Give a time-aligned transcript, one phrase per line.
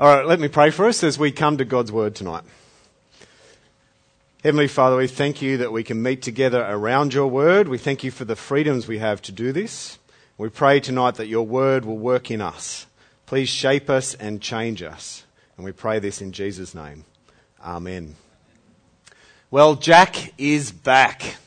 [0.00, 2.44] All right, let me pray for us as we come to God's word tonight.
[4.44, 7.66] Heavenly Father, we thank you that we can meet together around your word.
[7.66, 9.98] We thank you for the freedoms we have to do this.
[10.36, 12.86] We pray tonight that your word will work in us.
[13.26, 15.24] Please shape us and change us.
[15.56, 17.04] And we pray this in Jesus' name.
[17.60, 18.14] Amen.
[19.50, 21.38] Well, Jack is back.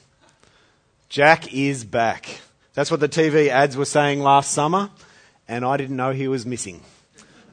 [1.07, 2.41] Jack is back.
[2.73, 4.89] That's what the TV ads were saying last summer,
[5.47, 6.81] and I didn't know he was missing.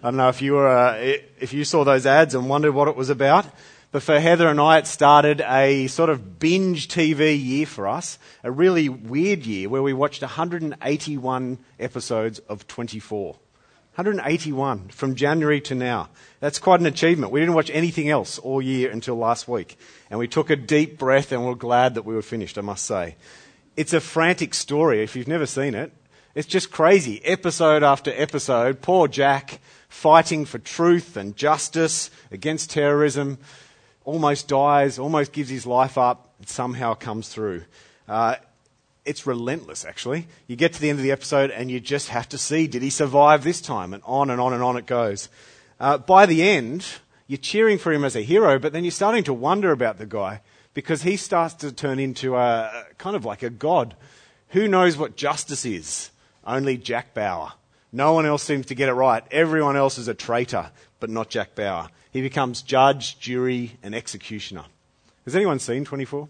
[0.03, 0.95] I don't know if you were uh,
[1.41, 3.47] if you saw those ads and wondered what it was about.
[3.91, 8.19] But for Heather and I, it started a sort of binge TV year for us,
[8.45, 13.37] a really weird year where we watched 181 episodes of 24.
[13.95, 16.11] 181 from January to now.
[16.39, 17.33] That's quite an achievement.
[17.33, 19.77] We didn't watch anything else all year until last week.
[20.11, 22.85] And we took a deep breath and we're glad that we were finished, I must
[22.85, 23.17] say.
[23.75, 25.93] It's a frantic story if you've never seen it.
[26.35, 27.25] It's just crazy.
[27.25, 33.39] Episode after episode, poor Jack fighting for truth and justice against terrorism,
[34.05, 37.63] almost dies, almost gives his life up, and somehow comes through.
[38.07, 38.37] Uh,
[39.07, 40.27] it's relentless, actually.
[40.47, 42.83] You get to the end of the episode and you just have to see did
[42.83, 43.95] he survive this time?
[43.95, 45.31] And on and on and on it goes.
[45.81, 46.85] Uh, by the end,
[47.27, 50.07] you're cheering for him as a hero, but then you're starting to wonder about the
[50.07, 50.43] guy
[50.75, 53.97] because he starts to turn into a kind of like a god.
[54.49, 56.11] Who knows what justice is?
[56.49, 57.53] Only Jack Bauer.
[57.93, 59.23] No one else seems to get it right.
[59.31, 61.91] Everyone else is a traitor, but not Jack Bauer.
[62.11, 64.65] He becomes judge, jury, and executioner.
[65.27, 66.27] Has anyone seen 24?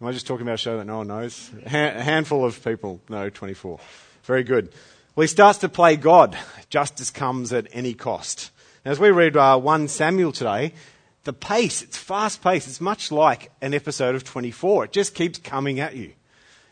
[0.00, 1.50] Am I just talking about a show that no one knows?
[1.64, 3.80] A handful of people know 24.
[4.24, 4.70] Very good.
[5.14, 6.36] Well, he starts to play God.
[6.68, 8.50] Justice comes at any cost.
[8.84, 10.74] Now, as we read uh, 1 Samuel today,
[11.24, 12.68] the pace, it's fast paced.
[12.68, 14.84] It's much like an episode of 24.
[14.84, 16.12] It just keeps coming at you.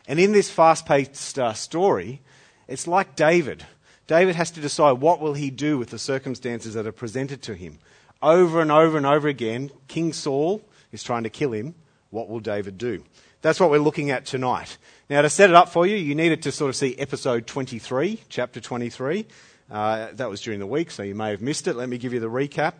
[0.07, 2.21] And in this fast paced uh, story,
[2.67, 3.65] it's like David
[4.07, 7.55] David has to decide what will he do with the circumstances that are presented to
[7.55, 7.79] him.
[8.21, 11.75] Over and over and over again, King Saul is trying to kill him.
[12.11, 13.03] What will David do?
[13.41, 14.77] That's what we're looking at tonight.
[15.09, 18.21] Now, to set it up for you, you needed to sort of see episode 23,
[18.29, 19.25] chapter 23.
[19.69, 21.75] Uh, that was during the week, so you may have missed it.
[21.75, 22.73] Let me give you the recap.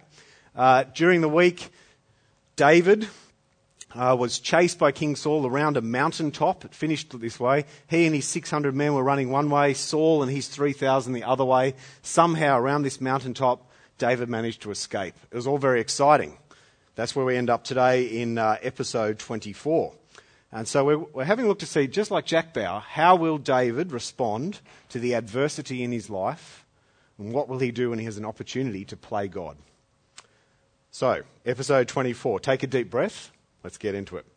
[0.56, 1.70] Uh, during the week,
[2.56, 3.08] David
[3.96, 6.66] uh, was chased by King Saul around a mountaintop.
[6.66, 7.66] It finished this way.
[7.88, 11.46] He and his 600 men were running one way, Saul and his 3,000 the other
[11.46, 11.76] way.
[12.02, 15.16] Somehow, around this mountaintop, David managed to escape.
[15.32, 16.38] It was all very exciting.
[16.96, 19.94] That's where we end up today in uh, episode 24.
[20.52, 23.38] And so we're, we're, having a look to see, just like Jack Bauer, how will
[23.38, 26.66] David respond to the adversity in his life?
[27.18, 29.58] And what will he do when he has an opportunity to play God?
[30.92, 32.40] So, episode 24.
[32.40, 33.32] Take a deep breath.
[33.66, 34.28] Let's get into it.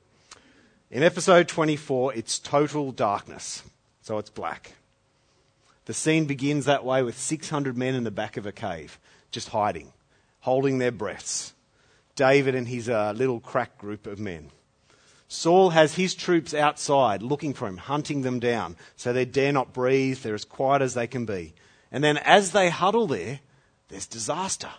[0.91, 3.63] In episode 24, it's total darkness,
[4.01, 4.73] so it's black.
[5.85, 8.99] The scene begins that way with 600 men in the back of a cave,
[9.31, 9.93] just hiding,
[10.41, 11.53] holding their breaths.
[12.15, 14.49] David and his uh, little crack group of men.
[15.29, 19.75] Saul has his troops outside looking for him, hunting them down, so they dare not
[19.75, 21.53] breathe, they're as quiet as they can be.
[21.93, 23.41] And then as they huddle there,
[23.89, 24.71] there's disaster.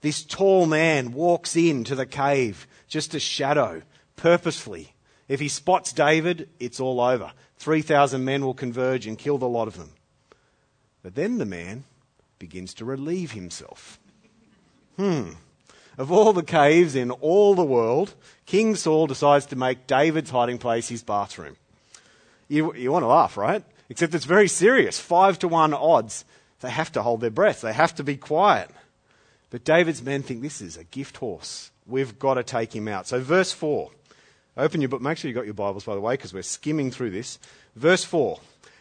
[0.00, 3.82] This tall man walks into the cave, just a shadow,
[4.18, 4.92] purposefully.
[5.28, 7.32] If he spots David, it's all over.
[7.56, 9.92] 3,000 men will converge and kill the lot of them.
[11.02, 11.84] But then the man
[12.38, 13.98] begins to relieve himself.
[14.96, 15.30] Hmm.
[15.96, 18.14] Of all the caves in all the world,
[18.46, 21.56] King Saul decides to make David's hiding place his bathroom.
[22.48, 23.64] You, you want to laugh, right?
[23.88, 25.00] Except it's very serious.
[25.00, 26.24] Five to one odds.
[26.60, 27.60] They have to hold their breath.
[27.60, 28.70] They have to be quiet.
[29.50, 31.70] But David's men think this is a gift horse.
[31.86, 33.06] We've got to take him out.
[33.06, 33.90] So, verse 4.
[34.58, 35.00] Open your book.
[35.00, 37.38] Make sure you've got your Bibles, by the way, because we're skimming through this.
[37.76, 38.40] Verse 4.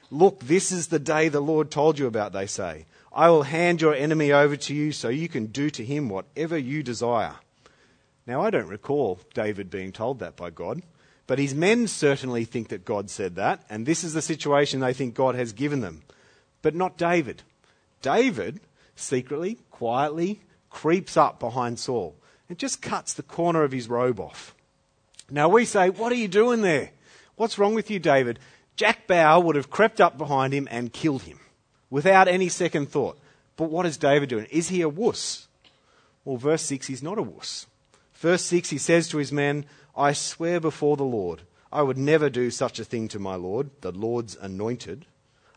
[0.09, 2.85] Look, this is the day the Lord told you about, they say.
[3.13, 6.57] I will hand your enemy over to you so you can do to him whatever
[6.57, 7.35] you desire.
[8.25, 10.81] Now, I don't recall David being told that by God,
[11.27, 14.93] but his men certainly think that God said that, and this is the situation they
[14.93, 16.01] think God has given them.
[16.63, 17.43] But not David.
[18.01, 18.61] David
[18.95, 22.15] secretly, quietly creeps up behind Saul
[22.49, 24.55] and just cuts the corner of his robe off.
[25.29, 26.91] Now we say, What are you doing there?
[27.35, 28.39] What's wrong with you, David?
[28.75, 31.39] Jack Bauer would have crept up behind him and killed him
[31.89, 33.19] without any second thought.
[33.55, 34.45] But what is David doing?
[34.51, 35.47] Is he a wuss?
[36.23, 37.65] Well, verse 6, he's not a wuss.
[38.13, 39.65] Verse 6, he says to his men,
[39.95, 41.41] I swear before the Lord,
[41.71, 45.05] I would never do such a thing to my Lord, the Lord's anointed.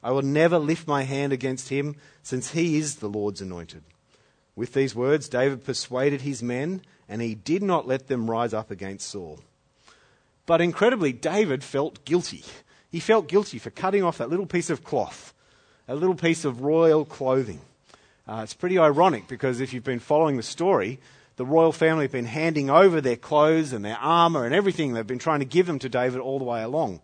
[0.02, 3.82] I will never lift my hand against him, since he is the Lord's anointed.
[4.56, 8.70] With these words, David persuaded his men, and he did not let them rise up
[8.70, 9.40] against Saul.
[10.47, 12.45] But incredibly, David felt guilty.
[12.91, 15.33] He felt guilty for cutting off that little piece of cloth,
[15.87, 17.61] a little piece of royal clothing.
[18.27, 21.01] Uh, it's pretty ironic because if you've been following the story,
[21.37, 25.07] the royal family have been handing over their clothes and their armor and everything they've
[25.07, 27.01] been trying to give them to David all the way along.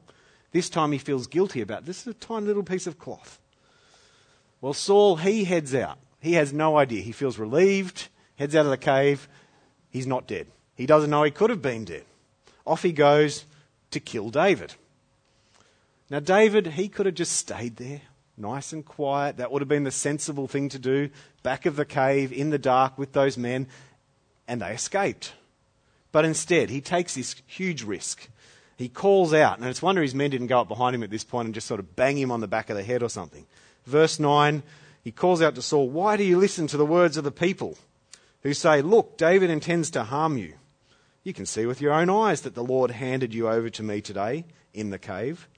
[0.52, 3.40] This time he feels guilty about this is a tiny little piece of cloth.
[4.60, 5.98] Well, Saul, he heads out.
[6.20, 7.02] He has no idea.
[7.02, 9.28] He feels relieved, heads out of the cave.
[9.90, 10.46] He's not dead.
[10.74, 12.04] He doesn't know he could have been dead.
[12.66, 13.44] Off he goes
[13.90, 14.74] to kill David.
[16.10, 18.02] Now, David, he could have just stayed there,
[18.36, 19.38] nice and quiet.
[19.38, 21.10] That would have been the sensible thing to do,
[21.42, 23.66] back of the cave, in the dark with those men
[24.48, 25.32] and they escaped.
[26.12, 28.28] But instead, he takes this huge risk.
[28.76, 31.24] He calls out, and it's wonder his men didn't go up behind him at this
[31.24, 33.46] point and just sort of bang him on the back of the head or something.
[33.86, 34.62] Verse 9,
[35.02, 37.76] he calls out to Saul, Why do you listen to the words of the people
[38.42, 40.54] who say, Look, David intends to harm you?
[41.26, 44.00] You can see with your own eyes that the Lord handed you over to me
[44.00, 45.48] today in the cave.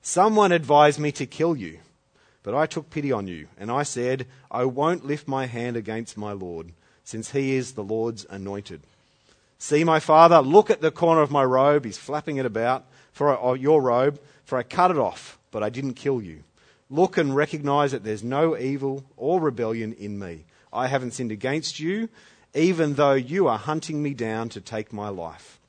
[0.00, 1.80] Someone advised me to kill you,
[2.42, 6.16] but I took pity on you, and I said, I won't lift my hand against
[6.16, 6.72] my Lord
[7.04, 8.80] since he is the Lord's anointed.
[9.58, 11.84] See, my father, look at the corner of my robe.
[11.84, 15.96] He's flapping it about for your robe, for I cut it off, but I didn't
[15.96, 16.44] kill you.
[16.88, 20.46] Look and recognize that there's no evil or rebellion in me.
[20.72, 22.08] I haven't sinned against you,
[22.54, 25.60] even though you are hunting me down to take my life.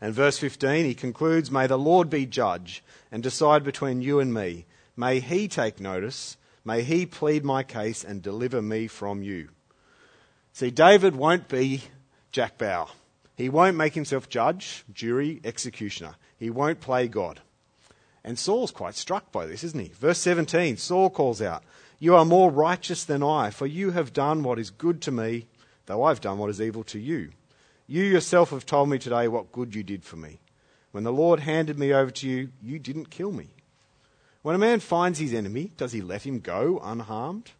[0.00, 4.34] And verse 15, he concludes, May the Lord be judge and decide between you and
[4.34, 4.66] me.
[4.96, 6.36] May he take notice.
[6.64, 9.48] May he plead my case and deliver me from you.
[10.52, 11.82] See, David won't be
[12.32, 12.88] Jack Bauer.
[13.36, 16.14] He won't make himself judge, jury, executioner.
[16.38, 17.40] He won't play God.
[18.22, 19.88] And Saul's quite struck by this, isn't he?
[19.88, 21.62] Verse 17 Saul calls out,
[21.98, 25.46] You are more righteous than I, for you have done what is good to me,
[25.86, 27.30] though I've done what is evil to you.
[27.86, 30.38] You yourself have told me today what good you did for me.
[30.92, 33.48] When the Lord handed me over to you, you didn't kill me.
[34.42, 37.50] When a man finds his enemy, does he let him go unharmed?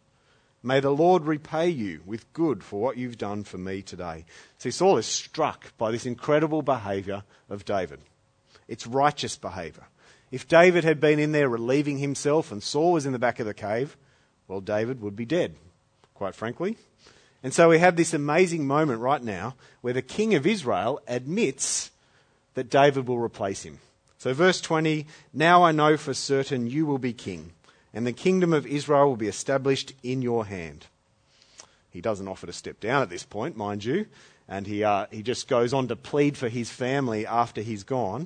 [0.63, 4.25] May the Lord repay you with good for what you've done for me today.
[4.57, 7.99] See, Saul is struck by this incredible behavior of David.
[8.67, 9.83] It's righteous behavior.
[10.31, 13.45] If David had been in there relieving himself and Saul was in the back of
[13.45, 13.95] the cave,
[14.47, 15.55] well, David would be dead,
[16.15, 16.77] quite frankly.
[17.45, 21.91] And so we have this amazing moment right now where the king of Israel admits
[22.55, 23.77] that David will replace him.
[24.17, 27.51] So, verse 20 Now I know for certain you will be king
[27.93, 30.87] and the kingdom of Israel will be established in your hand.
[31.91, 34.07] He doesn't offer to step down at this point, mind you,
[34.49, 38.25] and he, uh, he just goes on to plead for his family after he's gone.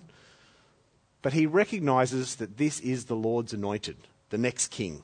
[1.21, 3.97] But he recognizes that this is the Lord's anointed,
[4.29, 5.03] the next king.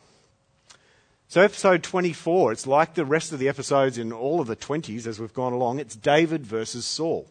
[1.27, 5.07] So, episode 24, it's like the rest of the episodes in all of the 20s
[5.07, 5.80] as we've gone along.
[5.80, 7.27] It's David versus Saul.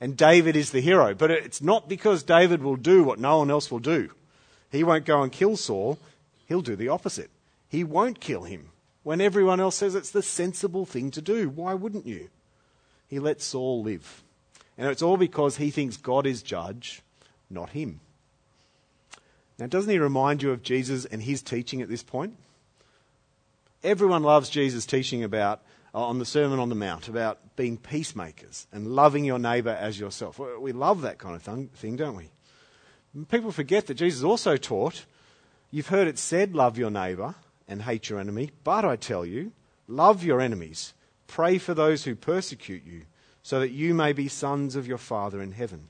[0.00, 1.14] And David is the hero.
[1.14, 4.10] But it's not because David will do what no one else will do.
[4.72, 5.98] He won't go and kill Saul.
[6.46, 7.30] He'll do the opposite.
[7.68, 8.70] He won't kill him
[9.02, 11.50] when everyone else says it's the sensible thing to do.
[11.50, 12.30] Why wouldn't you?
[13.06, 14.22] He lets Saul live.
[14.78, 17.02] And it's all because he thinks God is judge,
[17.50, 18.00] not him.
[19.58, 22.34] Now, doesn't he remind you of Jesus and his teaching at this point?
[23.82, 25.62] Everyone loves Jesus' teaching about
[25.94, 29.98] uh, on the Sermon on the Mount about being peacemakers and loving your neighbour as
[29.98, 30.38] yourself.
[30.38, 32.30] We love that kind of thing, don't we?
[33.28, 35.04] People forget that Jesus also taught
[35.70, 37.36] You've heard it said, Love your neighbour
[37.68, 38.50] and hate your enemy.
[38.64, 39.52] But I tell you,
[39.86, 40.94] love your enemies.
[41.26, 43.02] Pray for those who persecute you,
[43.42, 45.88] so that you may be sons of your Father in heaven.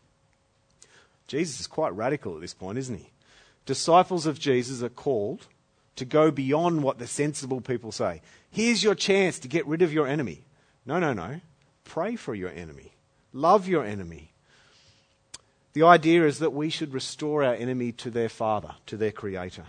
[1.27, 3.11] Jesus is quite radical at this point, isn't he?
[3.65, 5.47] Disciples of Jesus are called
[6.01, 8.23] to go beyond what the sensible people say.
[8.51, 10.45] Here's your chance to get rid of your enemy.
[10.87, 11.41] No, no, no.
[11.85, 12.93] Pray for your enemy.
[13.35, 14.33] Love your enemy.
[15.75, 19.65] The idea is that we should restore our enemy to their father, to their creator.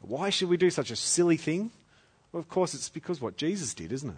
[0.00, 1.70] Why should we do such a silly thing?
[2.32, 4.16] Well, of course, it's because what Jesus did, isn't it?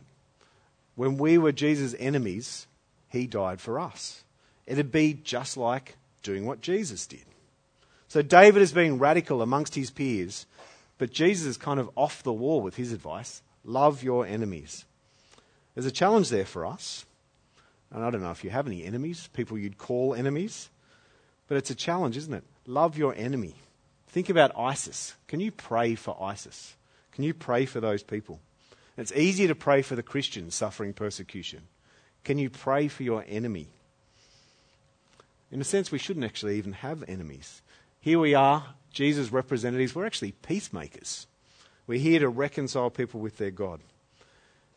[0.94, 2.66] When we were Jesus' enemies,
[3.10, 4.24] he died for us.
[4.66, 7.24] It'd be just like doing what Jesus did.
[8.08, 10.46] So David is being radical amongst his peers,
[11.02, 14.84] but Jesus is kind of off the wall with his advice love your enemies.
[15.74, 17.04] There's a challenge there for us.
[17.90, 20.70] And I don't know if you have any enemies, people you'd call enemies.
[21.48, 22.44] But it's a challenge, isn't it?
[22.68, 23.56] Love your enemy.
[24.06, 25.16] Think about ISIS.
[25.26, 26.76] Can you pray for ISIS?
[27.10, 28.38] Can you pray for those people?
[28.96, 31.62] It's easy to pray for the Christians suffering persecution.
[32.22, 33.66] Can you pray for your enemy?
[35.50, 37.60] In a sense, we shouldn't actually even have enemies.
[38.02, 39.94] Here we are, Jesus' representatives.
[39.94, 41.26] We're actually peacemakers.
[41.86, 43.80] We're here to reconcile people with their God.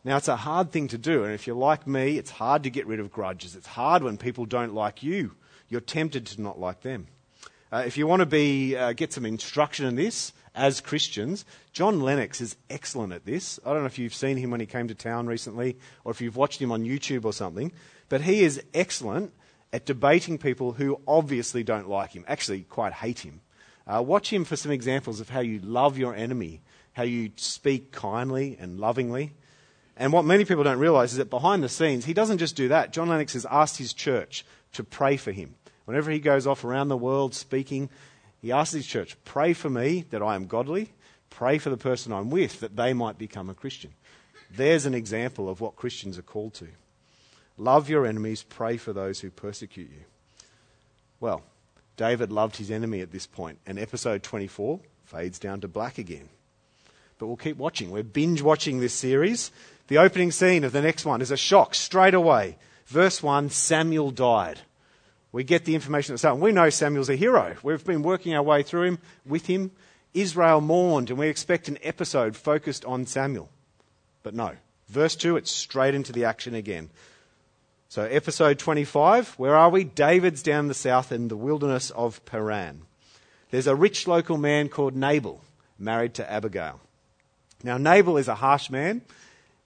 [0.04, 2.70] Now, it's a hard thing to do, and if you're like me, it's hard to
[2.70, 3.56] get rid of grudges.
[3.56, 5.32] It's hard when people don't like you
[5.70, 7.08] you're tempted to not like them.
[7.72, 11.44] Uh, if you want to be, uh, get some instruction in this, as Christians.
[11.74, 13.60] John Lennox is excellent at this.
[13.66, 16.22] I don't know if you've seen him when he came to town recently or if
[16.22, 17.74] you've watched him on YouTube or something,
[18.08, 19.34] but he is excellent
[19.76, 23.42] at debating people who obviously don't like him, actually quite hate him.
[23.86, 26.62] Uh, watch him for some examples of how you love your enemy,
[26.94, 29.34] how you speak kindly and lovingly.
[29.98, 32.70] And what many people don't realize is that behind the scenes, he doesn't just do
[32.70, 32.94] that.
[32.94, 35.56] John Lennox has asked his church to pray for him.
[35.84, 37.90] Whenever he goes off around the world speaking,
[38.42, 40.94] he asks his church, pray for me that I am godly,
[41.30, 43.92] pray for the person I'm with that they might become a Christian.
[44.50, 46.70] There's an example of what Christians are called to.
[47.58, 50.04] Love your enemies, pray for those who persecute you.
[51.20, 51.44] Well,
[51.98, 56.30] David loved his enemy at this point, and episode 24 fades down to black again.
[57.18, 57.92] But we'll keep watching.
[57.92, 59.52] We're binge watching this series.
[59.88, 62.58] The opening scene of the next one is a shock straight away.
[62.88, 64.60] Verse 1 Samuel died.
[65.32, 66.38] We get the information at the start.
[66.38, 67.56] We know Samuel's a hero.
[67.64, 69.72] We've been working our way through him, with him.
[70.14, 73.50] Israel mourned, and we expect an episode focused on Samuel.
[74.24, 74.54] But no.
[74.88, 76.90] Verse 2, it's straight into the action again.
[77.88, 79.84] So, episode 25, where are we?
[79.84, 82.82] David's down the south in the wilderness of Paran.
[83.52, 85.42] There's a rich local man called Nabal,
[85.78, 86.82] married to Abigail.
[87.64, 89.02] Now, Nabal is a harsh man.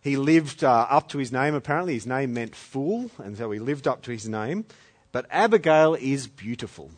[0.01, 1.93] He lived uh, up to his name, apparently.
[1.93, 4.65] His name meant fool, and so he lived up to his name.
[5.11, 6.91] But Abigail is beautiful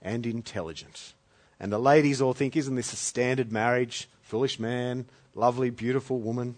[0.00, 1.12] and intelligent.
[1.60, 4.08] And the ladies all think, isn't this a standard marriage?
[4.22, 6.56] Foolish man, lovely, beautiful woman.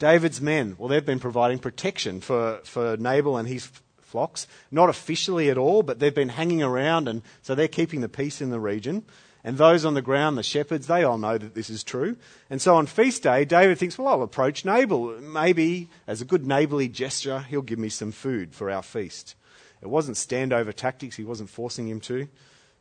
[0.00, 4.46] David's men, well, they've been providing protection for, for Nabal and his flocks.
[4.70, 8.40] Not officially at all, but they've been hanging around, and so they're keeping the peace
[8.40, 9.04] in the region.
[9.44, 12.16] And those on the ground, the shepherds, they all know that this is true.
[12.48, 15.20] And so on feast day, David thinks, well, I'll approach Nabal.
[15.20, 19.34] Maybe, as a good neighbourly gesture, he'll give me some food for our feast.
[19.82, 22.26] It wasn't standover tactics, he wasn't forcing him to.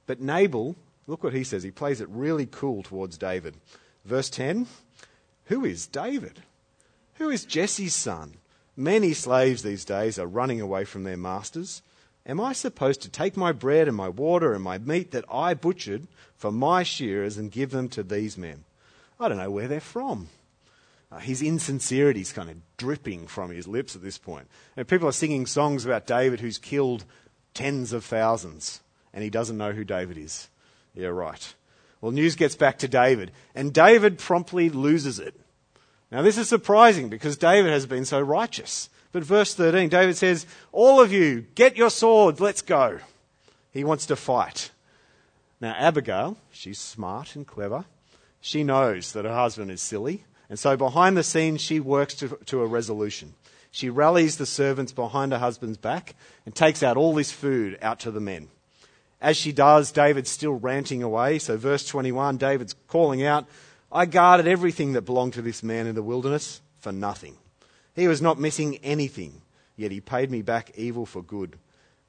[0.05, 1.63] But Nabal, look what he says.
[1.63, 3.55] He plays it really cool towards David.
[4.05, 4.67] Verse 10
[5.45, 6.43] Who is David?
[7.19, 8.35] Who is Jesse's son?
[8.77, 11.81] Many slaves these days are running away from their masters.
[12.25, 15.53] Am I supposed to take my bread and my water and my meat that I
[15.53, 16.07] butchered
[16.37, 18.63] for my shearers and give them to these men?
[19.19, 20.29] I don't know where they're from.
[21.11, 24.47] Uh, his insincerity is kind of dripping from his lips at this point.
[24.77, 27.03] And people are singing songs about David who's killed
[27.53, 28.79] tens of thousands,
[29.13, 30.47] and he doesn't know who David is.
[30.93, 31.53] Yeah, right.
[31.99, 35.37] Well, news gets back to David, and David promptly loses it.
[36.11, 38.89] Now, this is surprising because David has been so righteous.
[39.11, 42.99] But verse 13, David says, All of you, get your swords, let's go.
[43.71, 44.71] He wants to fight.
[45.61, 47.85] Now, Abigail, she's smart and clever.
[48.41, 50.23] She knows that her husband is silly.
[50.49, 53.33] And so behind the scenes, she works to, to a resolution.
[53.71, 57.99] She rallies the servants behind her husband's back and takes out all this food out
[58.01, 58.47] to the men.
[59.21, 61.39] As she does, David's still ranting away.
[61.39, 63.45] So, verse 21, David's calling out,
[63.91, 67.37] I guarded everything that belonged to this man in the wilderness for nothing.
[67.95, 69.41] He was not missing anything,
[69.75, 71.57] yet he paid me back evil for good.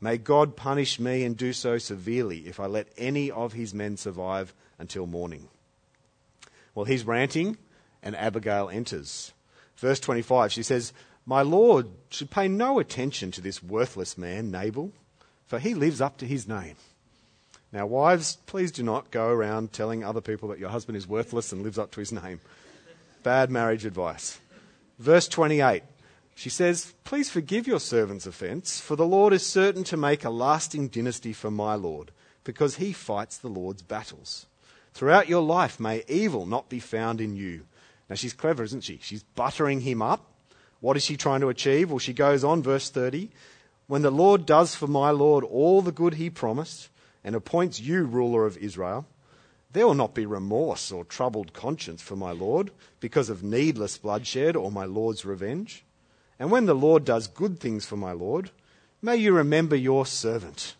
[0.00, 3.96] May God punish me and do so severely if I let any of his men
[3.96, 5.48] survive until morning.
[6.74, 7.58] Well, he's ranting,
[8.02, 9.32] and Abigail enters.
[9.76, 10.92] Verse 25, she says,
[11.24, 14.92] My Lord should pay no attention to this worthless man, Nabal,
[15.46, 16.76] for he lives up to his name.
[17.72, 21.52] Now, wives, please do not go around telling other people that your husband is worthless
[21.52, 22.40] and lives up to his name.
[23.22, 24.40] Bad marriage advice.
[24.98, 25.82] Verse 28,
[26.34, 30.30] she says, Please forgive your servant's offence, for the Lord is certain to make a
[30.30, 32.10] lasting dynasty for my Lord,
[32.42, 34.46] because he fights the Lord's battles.
[34.92, 37.66] Throughout your life, may evil not be found in you.
[38.08, 38.98] Now, she's clever, isn't she?
[39.00, 40.26] She's buttering him up.
[40.80, 41.90] What is she trying to achieve?
[41.90, 43.30] Well, she goes on, verse 30.
[43.86, 46.88] When the Lord does for my Lord all the good he promised
[47.24, 49.06] and appoints you ruler of Israel,
[49.72, 54.56] there will not be remorse or troubled conscience for my Lord because of needless bloodshed
[54.56, 55.84] or my Lord's revenge.
[56.38, 58.50] And when the Lord does good things for my Lord,
[59.00, 60.74] may you remember your servant.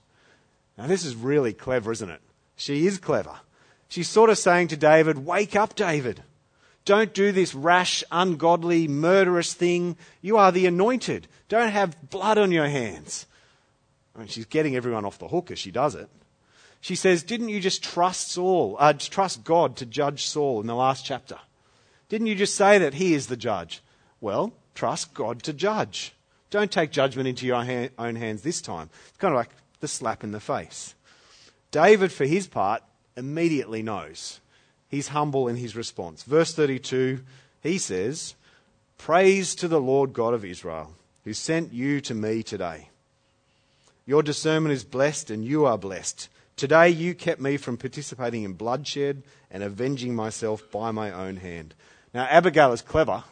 [0.76, 2.22] Now, this is really clever, isn't it?
[2.56, 3.40] She is clever.
[3.88, 6.22] She's sort of saying to David, Wake up, David.
[6.84, 9.96] Don't do this rash, ungodly, murderous thing.
[10.22, 11.28] You are the anointed.
[11.48, 13.26] Don't have blood on your hands.
[14.14, 16.08] I mean, she's getting everyone off the hook as she does it.
[16.80, 20.74] She says, Didn't you just trust Saul, uh, trust God to judge Saul in the
[20.74, 21.38] last chapter?
[22.08, 23.82] Didn't you just say that he is the judge?
[24.20, 26.12] Well, trust God to judge.
[26.50, 28.90] Don't take judgment into your own hands this time.
[29.08, 30.94] It's kind of like the slap in the face.
[31.70, 32.82] David, for his part,
[33.16, 34.40] immediately knows.
[34.88, 36.24] He's humble in his response.
[36.24, 37.20] Verse 32,
[37.62, 38.34] he says,
[38.98, 40.94] Praise to the Lord God of Israel,
[41.24, 42.88] who sent you to me today.
[44.04, 46.28] Your discernment is blessed, and you are blessed
[46.60, 51.74] Today you kept me from participating in bloodshed and avenging myself by my own hand.
[52.12, 53.24] Now, Abigail is clever.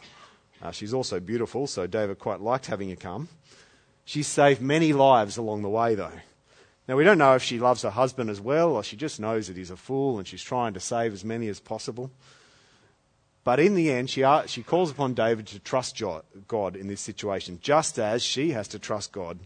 [0.63, 3.27] Uh, she's also beautiful, so David quite liked having her come.
[4.03, 6.19] She saved many lives along the way, though.
[6.87, 9.45] Now, we don't know if she loves her husband as well, or she just knows
[9.45, 12.09] that he's a fool and she's trying to save as many as possible.
[13.43, 16.01] But in the end, she, she calls upon David to trust
[16.47, 19.37] God in this situation, just as she has to trust God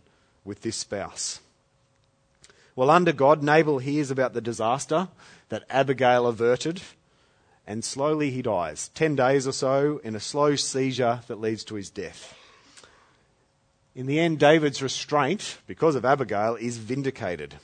[0.45, 1.41] with this spouse.
[2.75, 5.07] Well, under God, Nabal hears about the disaster
[5.49, 6.81] that Abigail averted,
[7.67, 8.89] and slowly he dies.
[8.89, 12.35] Ten days or so in a slow seizure that leads to his death.
[13.95, 17.55] In the end, David's restraint, because of Abigail, is vindicated.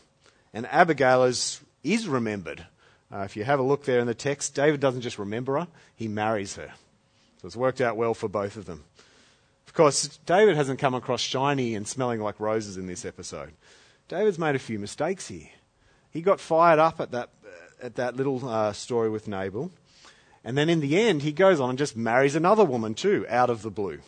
[0.53, 2.67] And Abigail is, is remembered.
[3.11, 5.67] Uh, if you have a look there in the text, David doesn't just remember her,
[5.95, 6.71] he marries her.
[7.41, 8.83] So it's worked out well for both of them.
[9.65, 13.53] Of course, David hasn't come across shiny and smelling like roses in this episode.
[14.09, 15.47] David's made a few mistakes here.
[16.09, 17.29] He got fired up at that,
[17.81, 19.71] at that little uh, story with Nabal.
[20.43, 23.51] And then in the end, he goes on and just marries another woman too, out
[23.51, 23.99] of the blue.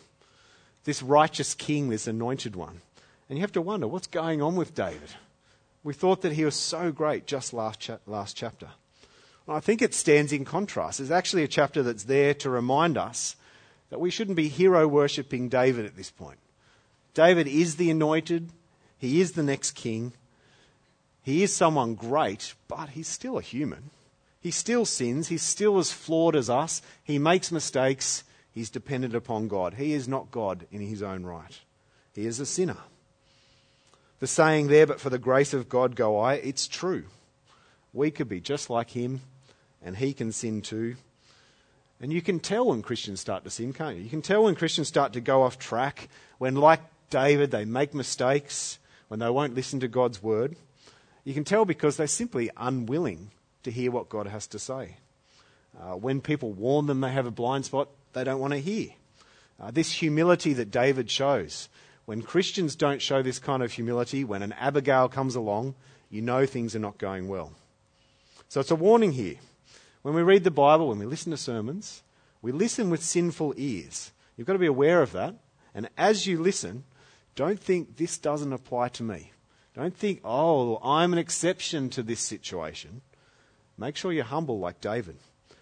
[0.84, 2.80] This righteous king, this anointed one.
[3.28, 5.10] And you have to wonder what's going on with David?
[5.84, 8.68] We thought that he was so great just last, cha- last chapter.
[9.46, 10.98] Well, I think it stands in contrast.
[10.98, 13.36] It's actually a chapter that's there to remind us
[13.90, 16.38] that we shouldn't be hero worshipping David at this point.
[17.14, 18.50] David is the anointed,
[19.02, 20.12] he is the next king.
[21.24, 23.90] He is someone great, but he's still a human.
[24.40, 25.26] He still sins.
[25.26, 26.82] He's still as flawed as us.
[27.02, 28.22] He makes mistakes.
[28.52, 29.74] He's dependent upon God.
[29.74, 31.60] He is not God in his own right.
[32.14, 32.76] He is a sinner.
[34.20, 37.06] The saying there, but for the grace of God go I, it's true.
[37.92, 39.22] We could be just like him,
[39.84, 40.94] and he can sin too.
[42.00, 44.04] And you can tell when Christians start to sin, can't you?
[44.04, 47.94] You can tell when Christians start to go off track, when, like David, they make
[47.94, 48.78] mistakes,
[49.12, 50.56] when they won't listen to God's word,
[51.22, 53.30] you can tell because they're simply unwilling
[53.62, 54.96] to hear what God has to say.
[55.78, 58.88] Uh, when people warn them they have a blind spot, they don't want to hear.
[59.60, 61.68] Uh, this humility that David shows,
[62.06, 65.74] when Christians don't show this kind of humility, when an Abigail comes along,
[66.08, 67.52] you know things are not going well.
[68.48, 69.36] So it's a warning here.
[70.00, 72.02] When we read the Bible, when we listen to sermons,
[72.40, 74.10] we listen with sinful ears.
[74.38, 75.34] You've got to be aware of that.
[75.74, 76.84] And as you listen,
[77.34, 79.32] don't think this doesn't apply to me.
[79.74, 83.00] Don't think, oh, I'm an exception to this situation.
[83.78, 85.16] Make sure you're humble like David.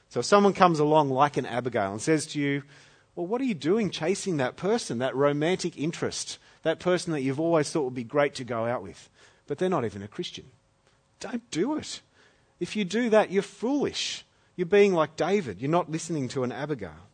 [0.09, 2.65] So if someone comes along like an Abigail and says to you,
[3.15, 7.39] well, what are you doing chasing that person, that romantic interest, that person that you've
[7.39, 9.09] always thought would be great to go out with,
[9.47, 10.47] but they're not even a Christian?
[11.21, 12.01] Don't do it.
[12.59, 14.25] If you do that, you're foolish.
[14.57, 15.61] You're being like David.
[15.61, 17.07] You're not listening to an Abigail.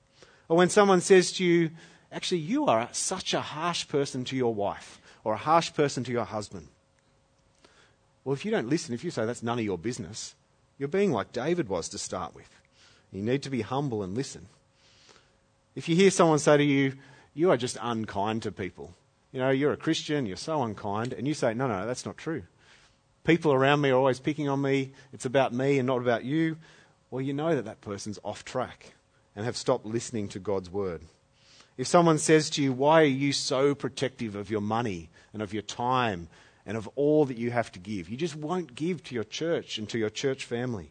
[0.48, 1.70] Or when someone says to you,
[2.12, 6.12] Actually, you are such a harsh person to your wife or a harsh person to
[6.12, 6.68] your husband.
[8.24, 10.34] Well, if you don't listen, if you say that's none of your business,
[10.78, 12.50] you're being like David was to start with.
[13.12, 14.46] You need to be humble and listen.
[15.74, 16.94] If you hear someone say to you,
[17.34, 18.94] You are just unkind to people,
[19.32, 22.16] you know, you're a Christian, you're so unkind, and you say, No, no, that's not
[22.16, 22.44] true.
[23.24, 26.56] People around me are always picking on me, it's about me and not about you.
[27.10, 28.94] Well, you know that that person's off track
[29.34, 31.02] and have stopped listening to God's word.
[31.76, 35.52] If someone says to you, Why are you so protective of your money and of
[35.52, 36.28] your time
[36.64, 38.08] and of all that you have to give?
[38.08, 40.90] You just won't give to your church and to your church family.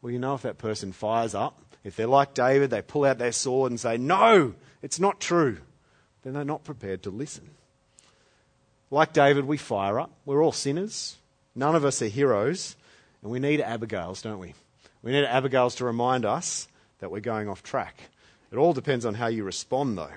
[0.00, 3.18] Well, you know if that person fires up, if they're like David, they pull out
[3.18, 5.58] their sword and say, No, it's not true,
[6.22, 7.50] then they're not prepared to listen.
[8.90, 10.12] Like David, we fire up.
[10.24, 11.16] We're all sinners.
[11.54, 12.76] None of us are heroes.
[13.22, 14.54] And we need Abigails, don't we?
[15.02, 17.96] We need Abigails to remind us that we're going off track.
[18.54, 20.12] It all depends on how you respond, though.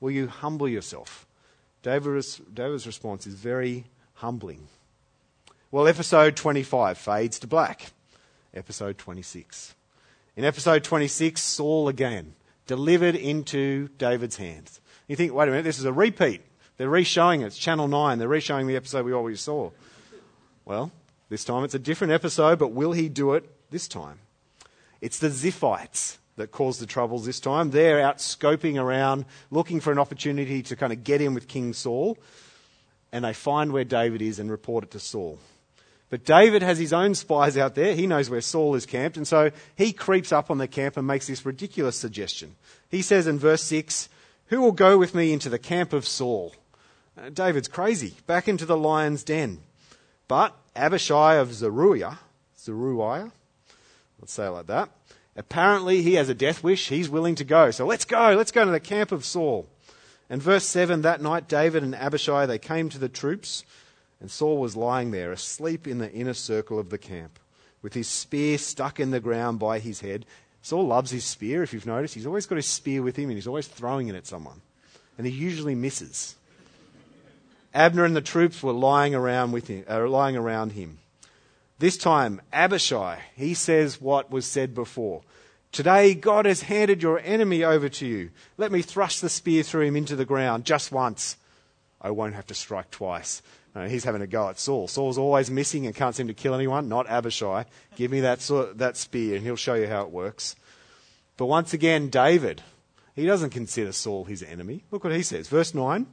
[0.00, 1.26] Will you humble yourself?
[1.82, 4.68] David's, David's response is very humbling.
[5.70, 7.92] Well, episode 25 fades to black.
[8.54, 9.74] Episode 26.
[10.38, 12.32] In episode 26, Saul again,
[12.66, 14.80] delivered into David's hands.
[15.06, 16.40] You think, wait a minute, this is a repeat.
[16.78, 17.48] They're re-showing it.
[17.48, 18.18] It's Channel 9.
[18.18, 19.70] They're re-showing the episode we always saw.
[20.64, 20.92] Well,
[21.28, 24.20] this time it's a different episode, but will he do it this time?
[25.02, 27.70] It's the Ziphites that caused the troubles this time.
[27.70, 31.72] They're out scoping around, looking for an opportunity to kind of get in with King
[31.72, 32.18] Saul,
[33.12, 35.38] and they find where David is and report it to Saul.
[36.12, 37.94] But David has his own spies out there.
[37.94, 41.06] He knows where Saul is camped, and so he creeps up on the camp and
[41.06, 42.56] makes this ridiculous suggestion.
[42.90, 44.10] He says in verse 6,
[44.48, 46.54] Who will go with me into the camp of Saul?
[47.16, 49.60] Uh, David's crazy, back into the lion's den.
[50.28, 52.18] But Abishai of Zeruiah,
[52.58, 53.32] Zeruiah,
[54.20, 54.90] let's say it like that,
[55.36, 56.88] Apparently, he has a death wish.
[56.88, 57.70] He's willing to go.
[57.70, 58.34] So let's go.
[58.36, 59.66] Let's go to the camp of Saul.
[60.28, 63.64] And verse 7 that night, David and Abishai, they came to the troops
[64.20, 67.40] And Saul was lying there, asleep in the inner circle of the camp,
[67.82, 70.24] with his spear stuck in the ground by his head.
[70.62, 72.14] Saul loves his spear, if you've noticed.
[72.14, 74.60] He's always got his spear with him and he's always throwing it at someone.
[75.18, 76.36] And he usually misses.
[77.74, 80.98] Abner and the troops were lying around, with him, uh, lying around him.
[81.82, 85.22] This time, Abishai, he says what was said before.
[85.72, 88.30] Today, God has handed your enemy over to you.
[88.56, 91.36] Let me thrust the spear through him into the ground just once.
[92.00, 93.42] I won't have to strike twice.
[93.88, 94.86] He's having a go at Saul.
[94.86, 96.88] Saul's always missing and can't seem to kill anyone.
[96.88, 97.64] Not Abishai.
[97.96, 98.38] Give me that,
[98.76, 100.54] that spear and he'll show you how it works.
[101.36, 102.62] But once again, David,
[103.16, 104.84] he doesn't consider Saul his enemy.
[104.92, 105.48] Look what he says.
[105.48, 106.06] Verse 9.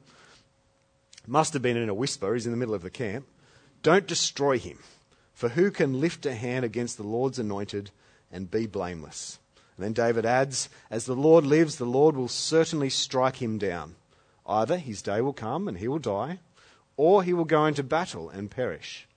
[1.28, 2.34] Must have been in a whisper.
[2.34, 3.28] He's in the middle of the camp.
[3.84, 4.80] Don't destroy him.
[5.40, 7.92] For who can lift a hand against the Lord's anointed
[8.30, 9.40] and be blameless?
[9.78, 13.96] And then David adds, As the Lord lives, the Lord will certainly strike him down.
[14.46, 16.40] Either his day will come and he will die,
[16.98, 19.08] or he will go into battle and perish.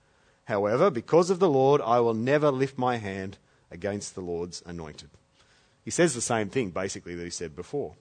[0.45, 3.37] However, because of the Lord, I will never lift my hand
[3.69, 5.09] against the Lord's anointed.
[5.83, 7.95] He says the same thing, basically, that he said before.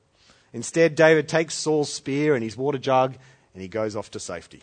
[0.53, 3.17] Instead, David takes Saul's spear and his water jug
[3.53, 4.63] and he goes off to safety.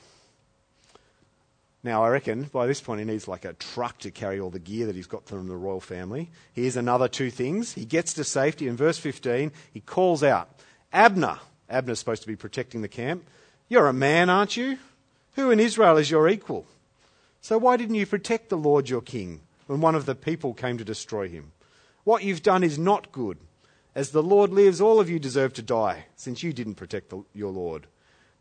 [1.82, 4.60] Now, I reckon by this point he needs like a truck to carry all the
[4.60, 6.30] gear that he's got from the royal family.
[6.54, 7.74] Here's another two things.
[7.74, 8.68] He gets to safety.
[8.68, 10.50] In verse 15, he calls out,
[10.92, 11.40] Abner.
[11.70, 13.24] Abner's supposed to be protecting the camp.
[13.70, 14.78] You're a man, aren't you?
[15.36, 16.66] Who in Israel is your equal?
[17.40, 20.78] So why didn't you protect the Lord your king when one of the people came
[20.78, 21.54] to destroy him?
[22.04, 23.38] What you've done is not good.
[23.96, 27.24] As the Lord lives, all of you deserve to die, since you didn't protect the,
[27.34, 27.88] your Lord,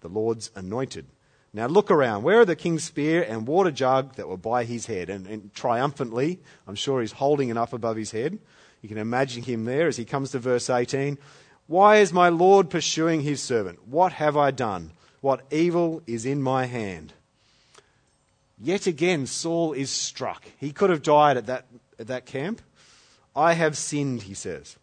[0.00, 1.06] the Lord's anointed.
[1.58, 2.22] Now look around.
[2.22, 5.10] Where are the king's spear and water jug that were by his head?
[5.10, 8.38] And, and, triumphantly, I'm sure he's holding it up above his head.
[8.80, 11.18] You can imagine him there as he comes to verse 18.
[11.66, 13.88] Why is my Lord pursuing his servant?
[13.88, 14.92] What have I done?
[15.20, 17.12] What evil is in my hand?
[18.56, 20.44] Yet again, Saul is struck.
[20.58, 21.66] He could have died at that,
[21.98, 22.62] at that camp.
[23.34, 24.76] I have sinned, he says.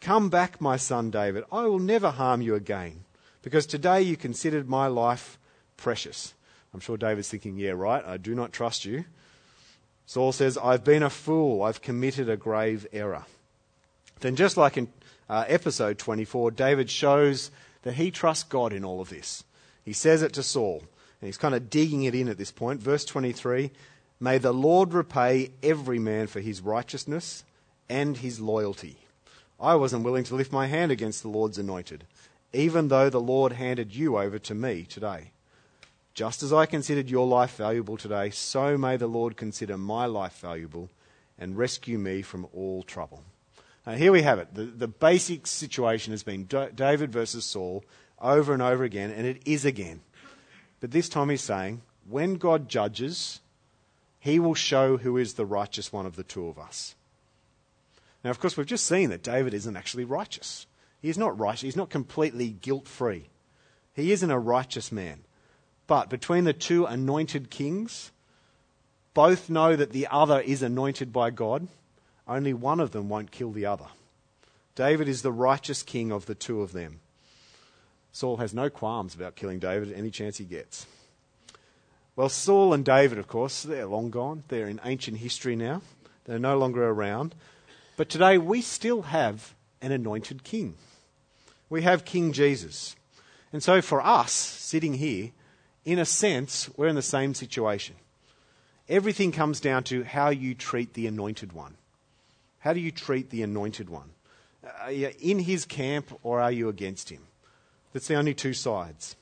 [0.00, 1.44] Come back, my son David.
[1.52, 3.04] I will never harm you again,
[3.42, 5.36] because today you considered my life
[5.80, 6.34] precious.
[6.72, 9.04] I'm sure David's thinking, yeah, right, I do not trust you.
[10.06, 11.62] Saul says, I've been a fool.
[11.62, 13.24] I've committed a grave error.
[14.20, 14.88] Then, just like in
[15.28, 17.50] uh, episode 24, David shows
[17.82, 19.44] that he trusts God in all of this.
[19.84, 20.82] He says it to Saul,
[21.20, 22.80] and he's kind of digging it in at this point.
[22.80, 23.70] Verse 23
[24.18, 27.42] May the Lord repay every man for his righteousness
[27.88, 28.98] and his loyalty.
[29.58, 32.04] I wasn't willing to lift my hand against the Lord's anointed,
[32.52, 35.30] even though the Lord handed you over to me today.
[36.14, 40.38] Just as I considered your life valuable today, so may the Lord consider my life
[40.40, 40.90] valuable
[41.38, 43.22] and rescue me from all trouble.
[43.86, 44.54] Now, here we have it.
[44.54, 47.84] The, the basic situation has been David versus Saul
[48.20, 50.00] over and over again, and it is again.
[50.80, 53.40] But this time he's saying, when God judges,
[54.18, 56.94] he will show who is the righteous one of the two of us.
[58.22, 60.66] Now, of course, we've just seen that David isn't actually righteous.
[61.00, 61.62] He's not righteous.
[61.62, 63.30] He's not completely guilt free.
[63.94, 65.20] He isn't a righteous man.
[65.90, 68.12] But between the two anointed kings,
[69.12, 71.66] both know that the other is anointed by God.
[72.28, 73.86] Only one of them won't kill the other.
[74.76, 77.00] David is the righteous king of the two of them.
[78.12, 80.86] Saul has no qualms about killing David at any chance he gets.
[82.14, 84.44] Well, Saul and David, of course, they're long gone.
[84.46, 85.82] They're in ancient history now.
[86.24, 87.34] They're no longer around.
[87.96, 90.76] But today we still have an anointed king.
[91.68, 92.94] We have King Jesus.
[93.52, 95.32] And so for us, sitting here,
[95.84, 97.96] in a sense, we're in the same situation.
[98.88, 101.74] Everything comes down to how you treat the anointed one.
[102.60, 104.10] How do you treat the anointed one?
[104.80, 107.22] Are you in his camp or are you against him?
[107.92, 109.16] That's the only two sides.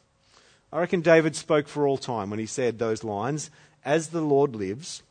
[0.73, 3.51] I reckon David spoke for all time when he said those lines
[3.85, 5.03] As the Lord lives,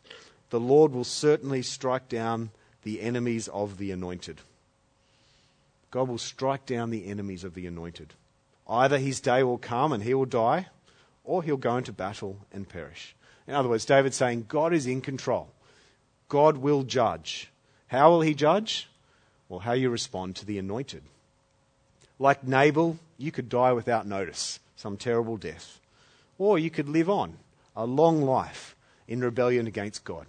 [0.50, 2.52] the Lord will certainly strike down
[2.84, 4.42] the enemies of the anointed.
[5.92, 8.14] God will strike down the enemies of the anointed.
[8.68, 10.68] Either his day will come and he will die,
[11.28, 13.16] or he'll go into battle and perish.
[13.48, 15.50] In other words, David's saying God is in control.
[16.30, 17.50] God will judge.
[17.88, 18.90] How will he judge?
[19.48, 21.04] Well, how you respond to the anointed.
[22.20, 25.80] Like Nabal, you could die without notice, some terrible death.
[26.38, 27.38] Or you could live on,
[27.76, 28.76] a long life
[29.08, 30.26] in rebellion against God.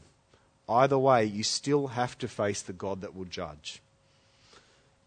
[0.69, 3.81] Either way, you still have to face the God that will judge.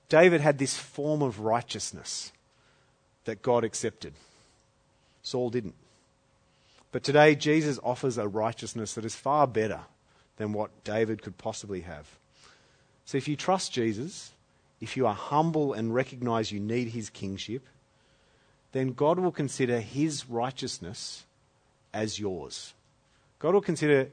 [0.10, 2.32] David had this form of righteousness
[3.26, 4.14] that God accepted.
[5.24, 5.76] Saul didn't.
[6.92, 9.82] But today, Jesus offers a righteousness that is far better
[10.38, 12.18] than what David could possibly have.
[13.06, 14.32] So if you trust Jesus,
[14.80, 17.68] if you are humble and recognize you need his kingship,
[18.72, 21.26] then God will consider his righteousness
[21.94, 22.74] as yours.
[23.40, 24.10] God will consider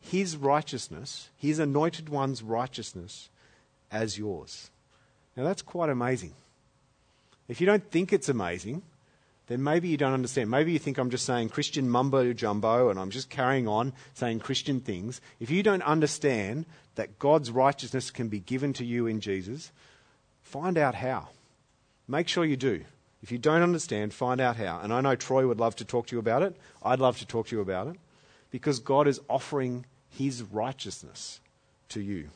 [0.00, 3.28] his righteousness, his anointed one's righteousness,
[3.90, 4.70] as yours.
[5.36, 6.34] Now that's quite amazing.
[7.48, 8.82] If you don't think it's amazing,
[9.48, 10.50] then maybe you don't understand.
[10.50, 14.40] Maybe you think I'm just saying Christian mumbo jumbo and I'm just carrying on saying
[14.40, 15.20] Christian things.
[15.38, 19.70] If you don't understand that God's righteousness can be given to you in Jesus,
[20.42, 21.28] find out how.
[22.08, 22.84] Make sure you do.
[23.22, 24.80] If you don't understand, find out how.
[24.80, 26.56] And I know Troy would love to talk to you about it.
[26.82, 27.96] I'd love to talk to you about it
[28.50, 31.40] because God is offering his righteousness
[31.90, 32.30] to you.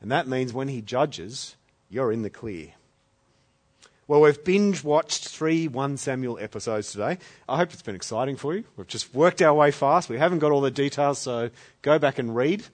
[0.00, 1.56] And that means when he judges,
[1.88, 2.72] you're in the clear.
[4.06, 7.16] Well, we've binge watched three 1 Samuel episodes today.
[7.48, 8.64] I hope it's been exciting for you.
[8.76, 10.10] We've just worked our way fast.
[10.10, 11.48] We haven't got all the details, so
[11.80, 12.64] go back and read.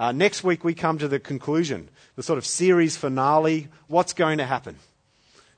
[0.00, 3.68] Uh, next week, we come to the conclusion, the sort of series finale.
[3.86, 4.80] What's going to happen?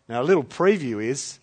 [0.06, 1.38] Now, a little preview is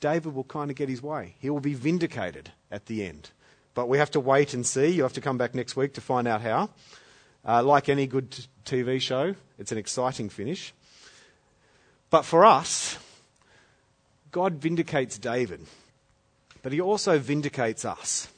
[0.00, 1.36] David will kind of get his way.
[1.38, 3.30] He will be vindicated at the end.
[3.74, 4.88] But we have to wait and see.
[4.88, 6.70] You have to come back next week to find out how.
[7.46, 10.74] Uh, like any good t- TV show, it's an exciting finish.
[12.10, 12.98] But for us,
[14.32, 15.64] God vindicates David,
[16.62, 18.28] but he also vindicates us.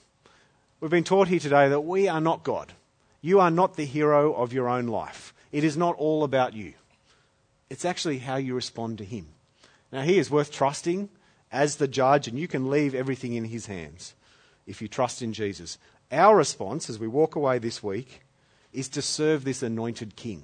[0.80, 2.72] We've been taught here today that we are not God.
[3.20, 5.32] You are not the hero of your own life.
[5.52, 6.74] It is not all about you.
[7.70, 9.28] It's actually how you respond to him.
[9.92, 11.08] Now, he is worth trusting
[11.50, 14.14] as the judge, and you can leave everything in his hands
[14.66, 15.78] if you trust in Jesus.
[16.10, 18.22] Our response as we walk away this week
[18.72, 20.42] is to serve this anointed king.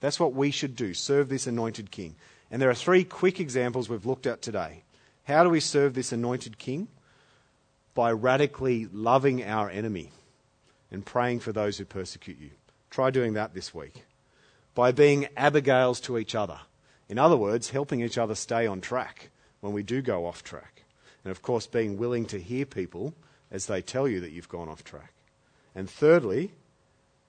[0.00, 2.16] That's what we should do serve this anointed king.
[2.52, 4.84] And there are three quick examples we've looked at today.
[5.24, 6.88] How do we serve this anointed king?
[7.94, 10.10] By radically loving our enemy
[10.90, 12.50] and praying for those who persecute you.
[12.90, 14.04] Try doing that this week.
[14.74, 16.60] By being Abigails to each other.
[17.08, 20.82] In other words, helping each other stay on track when we do go off track.
[21.24, 23.14] And of course, being willing to hear people
[23.50, 25.14] as they tell you that you've gone off track.
[25.74, 26.52] And thirdly,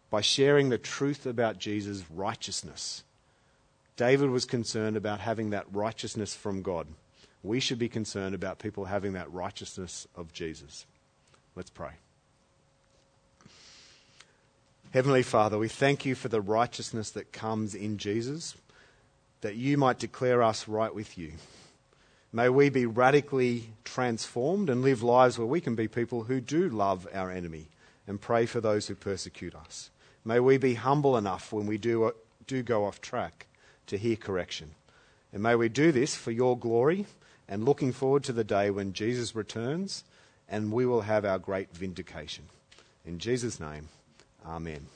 [0.10, 3.04] by sharing the truth about Jesus' righteousness
[3.96, 6.88] David was concerned about having that righteousness from God.
[7.44, 10.86] We should be concerned about people having that righteousness of Jesus.
[11.56, 11.92] Let's pray.
[14.92, 18.56] Heavenly Father, we thank you for the righteousness that comes in Jesus,
[19.42, 21.34] that you might declare us right with you.
[22.32, 26.70] May we be radically transformed and live lives where we can be people who do
[26.70, 27.68] love our enemy
[28.08, 29.92] and pray for those who persecute us.
[30.26, 32.14] May we be humble enough when we do,
[32.48, 33.48] do go off track
[33.88, 34.72] to hear correction.
[35.32, 37.06] And may we do this for your glory
[37.48, 40.04] and looking forward to the day when Jesus returns
[40.48, 42.46] and we will have our great vindication.
[43.06, 43.90] In Jesus' name,
[44.46, 44.88] amen.